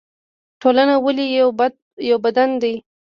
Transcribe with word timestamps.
ټولنه 0.61 0.95
ولې 1.05 1.25
یو 2.09 2.15
بدن 2.25 2.49
دی؟ 2.61 2.73